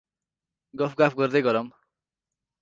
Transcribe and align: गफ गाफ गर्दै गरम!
गफ 0.73 0.95
गाफ 1.01 1.17
गर्दै 1.19 1.41
गरम! 1.49 1.69